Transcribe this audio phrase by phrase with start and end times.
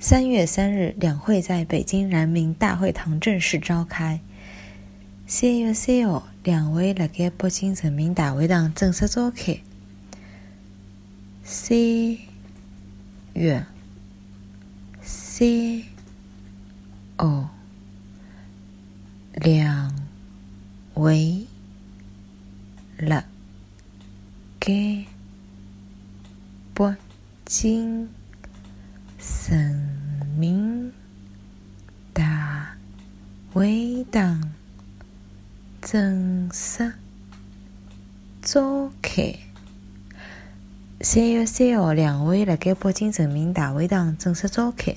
[0.00, 4.20] 三月三日，两会在北京人民大会堂正式召开。
[5.26, 9.58] 三月三号，两会辣盖北京人民大会堂正式召开。
[11.42, 11.76] 三
[13.34, 13.66] 月
[15.02, 15.82] 三
[17.16, 17.50] 号，
[19.34, 19.92] 两
[20.94, 21.44] 会
[22.98, 23.24] 辣
[24.60, 25.04] 盖
[26.72, 26.94] 北
[27.44, 28.08] 京。
[29.50, 29.74] 人
[30.36, 30.92] 民
[32.12, 32.76] 大
[33.50, 34.52] 会堂
[35.80, 36.92] 正式
[38.42, 39.34] 召开。
[41.00, 44.94] 三月三号，两会辣盖北京人民大会堂正式召开。